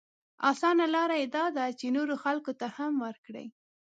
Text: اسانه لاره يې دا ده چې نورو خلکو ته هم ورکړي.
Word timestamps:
اسانه 0.51 0.85
لاره 0.95 1.15
يې 1.21 1.27
دا 1.35 1.45
ده 1.55 1.65
چې 1.79 1.87
نورو 1.97 2.15
خلکو 2.23 2.51
ته 2.59 2.67
هم 2.77 2.93
ورکړي. 3.05 3.45